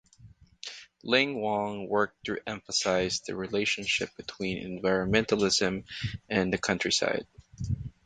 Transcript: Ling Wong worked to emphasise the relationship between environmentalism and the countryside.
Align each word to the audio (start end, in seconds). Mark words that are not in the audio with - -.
Ling 1.03 1.39
Wong 1.39 1.87
worked 1.87 2.23
to 2.23 2.39
emphasise 2.47 3.19
the 3.19 3.35
relationship 3.35 4.09
between 4.17 4.81
environmentalism 4.81 5.83
and 6.27 6.51
the 6.51 6.57
countryside. 6.57 7.27